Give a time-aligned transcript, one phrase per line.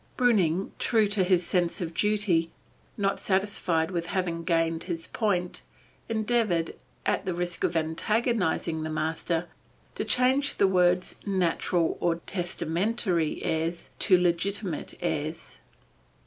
[0.17, 2.49] Breuning, true to his sense of duty,
[2.97, 5.61] not satisfied with having gained his point,
[6.09, 6.73] endeavored,
[7.05, 9.47] at the risk of antagonizing the master,
[9.93, 15.59] to change the words "natural or testamentary heirs," to "legitimate heirs."